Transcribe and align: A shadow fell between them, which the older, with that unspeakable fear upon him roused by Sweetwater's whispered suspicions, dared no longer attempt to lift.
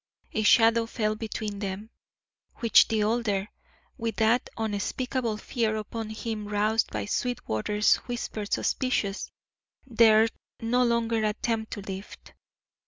A 0.31 0.41
shadow 0.41 0.87
fell 0.87 1.13
between 1.13 1.59
them, 1.59 1.91
which 2.55 2.87
the 2.87 3.03
older, 3.03 3.49
with 3.99 4.15
that 4.15 4.49
unspeakable 4.57 5.37
fear 5.37 5.75
upon 5.75 6.09
him 6.09 6.47
roused 6.47 6.89
by 6.89 7.05
Sweetwater's 7.05 7.97
whispered 8.07 8.51
suspicions, 8.51 9.29
dared 9.87 10.31
no 10.59 10.83
longer 10.83 11.23
attempt 11.23 11.73
to 11.73 11.81
lift. 11.81 12.33